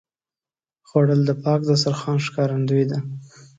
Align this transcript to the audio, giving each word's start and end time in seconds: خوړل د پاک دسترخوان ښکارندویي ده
خوړل 0.87 1.21
د 1.25 1.31
پاک 1.43 1.59
دسترخوان 1.69 2.17
ښکارندویي 2.25 2.85
ده 2.91 2.97